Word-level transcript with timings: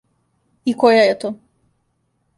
И 0.73 0.75
која 0.85 1.05
је 1.09 1.13
то? 1.25 1.33